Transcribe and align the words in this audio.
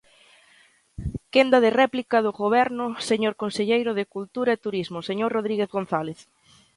Quenda 1.33 1.57
de 1.65 1.71
réplica 1.81 2.17
do 2.25 2.31
Goberno, 2.41 2.85
señor 3.09 3.33
conselleiro 3.43 3.91
de 3.95 4.09
Cultura 4.15 4.51
e 4.53 4.61
Turismo, 4.65 4.99
señor 5.09 5.29
Rodríguez 5.37 5.69
González. 5.77 6.19